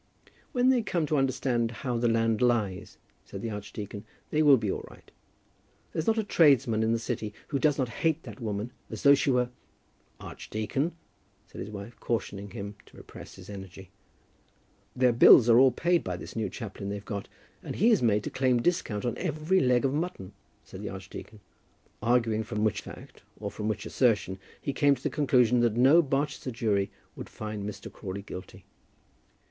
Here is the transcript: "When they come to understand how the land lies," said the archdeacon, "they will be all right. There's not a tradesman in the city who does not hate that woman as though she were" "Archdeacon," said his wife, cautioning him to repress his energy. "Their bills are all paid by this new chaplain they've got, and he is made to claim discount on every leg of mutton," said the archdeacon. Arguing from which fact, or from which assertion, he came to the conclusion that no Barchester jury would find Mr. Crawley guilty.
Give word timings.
"When 0.51 0.69
they 0.69 0.81
come 0.81 1.05
to 1.05 1.17
understand 1.17 1.69
how 1.69 1.95
the 1.99 2.07
land 2.09 2.41
lies," 2.41 2.97
said 3.23 3.43
the 3.43 3.51
archdeacon, 3.51 4.03
"they 4.31 4.41
will 4.41 4.57
be 4.57 4.71
all 4.71 4.83
right. 4.89 5.11
There's 5.93 6.07
not 6.07 6.17
a 6.17 6.23
tradesman 6.23 6.81
in 6.81 6.91
the 6.91 6.97
city 6.97 7.35
who 7.49 7.59
does 7.59 7.77
not 7.77 7.87
hate 8.01 8.23
that 8.23 8.39
woman 8.41 8.71
as 8.89 9.03
though 9.03 9.13
she 9.13 9.29
were" 9.29 9.51
"Archdeacon," 10.29 10.95
said 11.45 11.61
his 11.61 11.69
wife, 11.69 11.99
cautioning 11.99 12.49
him 12.49 12.77
to 12.87 12.97
repress 12.97 13.35
his 13.35 13.47
energy. 13.47 13.91
"Their 14.95 15.13
bills 15.13 15.47
are 15.49 15.59
all 15.59 15.69
paid 15.69 16.03
by 16.03 16.17
this 16.17 16.35
new 16.35 16.49
chaplain 16.49 16.89
they've 16.89 17.05
got, 17.05 17.27
and 17.61 17.75
he 17.75 17.91
is 17.91 18.01
made 18.01 18.23
to 18.23 18.31
claim 18.31 18.59
discount 18.59 19.05
on 19.05 19.15
every 19.19 19.59
leg 19.59 19.85
of 19.85 19.93
mutton," 19.93 20.33
said 20.63 20.81
the 20.81 20.89
archdeacon. 20.89 21.41
Arguing 22.01 22.43
from 22.43 22.63
which 22.63 22.81
fact, 22.81 23.21
or 23.39 23.51
from 23.51 23.67
which 23.67 23.85
assertion, 23.85 24.39
he 24.59 24.73
came 24.73 24.95
to 24.95 25.03
the 25.03 25.11
conclusion 25.11 25.59
that 25.59 25.75
no 25.77 26.01
Barchester 26.01 26.49
jury 26.49 26.89
would 27.15 27.29
find 27.29 27.65
Mr. 27.69 27.93
Crawley 27.93 28.23
guilty. 28.23 28.65